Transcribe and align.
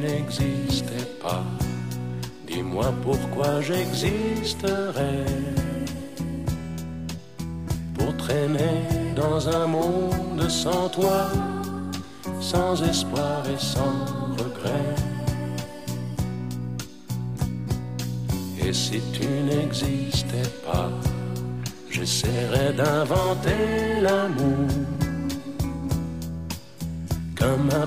n'existais 0.00 1.06
pas, 1.22 1.44
dis-moi 2.46 2.92
pourquoi 3.02 3.60
j'existerais. 3.60 5.24
Pour 7.94 8.16
traîner 8.16 8.82
dans 9.16 9.48
un 9.48 9.66
monde 9.66 10.48
sans 10.48 10.88
toi, 10.88 11.28
sans 12.40 12.82
espoir 12.82 13.42
et 13.48 13.58
sans 13.58 14.04
regret. 14.40 14.94
Et 18.64 18.72
si 18.72 19.00
tu 19.12 19.26
n'existais 19.26 20.50
pas, 20.66 20.90
j'essaierais 21.90 22.72
d'inventer 22.72 24.00
l'amour. 24.02 24.68
Comme 27.34 27.70
un 27.70 27.86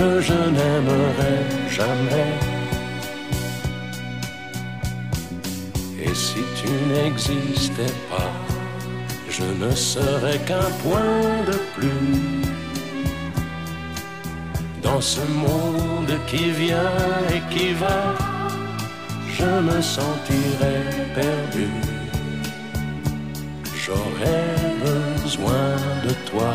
que 0.00 0.20
je 0.28 0.40
n'aimerais 0.56 1.42
jamais. 1.78 2.32
Et 6.04 6.14
si 6.14 6.42
tu 6.58 6.70
n'existais 6.92 7.94
pas, 8.10 8.32
je 9.36 9.46
ne 9.62 9.70
serais 9.74 10.38
qu'un 10.48 10.70
point 10.84 11.26
de 11.50 11.58
plus 11.76 12.16
dans 14.86 15.02
ce 15.02 15.24
monde 15.46 16.14
qui 16.30 16.44
vient 16.62 16.98
et 17.34 17.42
qui 17.52 17.68
va. 17.84 18.00
Je 19.38 19.50
me 19.68 19.78
sentirais 19.98 20.84
perdu. 21.20 21.68
J'aurais 23.82 24.48
besoin 24.86 25.68
de 26.06 26.12
toi. 26.30 26.54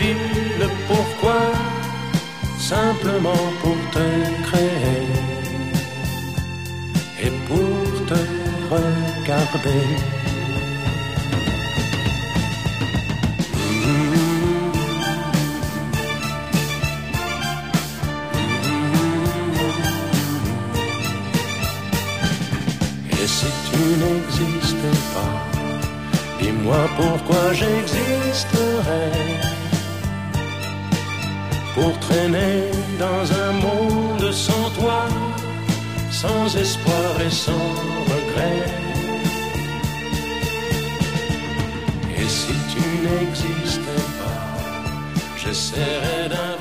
de 0.00 0.06
la 0.06 0.14
vie, 0.14 0.14
le 0.58 0.68
pourquoi, 0.86 1.40
simplement 2.58 3.52
pour 3.62 3.76
te 3.92 4.06
créer 4.48 5.06
et 7.22 7.30
pour 7.48 8.06
te 8.06 8.20
regarder. 8.70 9.86
Et 23.12 23.26
si 23.26 23.46
tu 23.70 23.82
n'existais 24.00 24.98
pas, 25.14 25.50
Dis-moi 26.40 26.88
pourquoi 26.96 27.52
j'existerais 27.52 29.12
Pour 31.74 31.98
traîner 32.00 32.70
dans 32.98 33.32
un 33.44 33.52
monde 33.52 34.32
sans 34.32 34.70
toi 34.78 35.06
Sans 36.10 36.56
espoir 36.56 37.20
et 37.26 37.30
sans 37.30 37.68
regret. 38.12 38.64
Et 42.18 42.28
si 42.28 42.54
tu 42.72 42.82
n'existais 43.06 44.04
pas 44.20 44.40
J'essaierais 45.42 46.28
d'un 46.28 46.59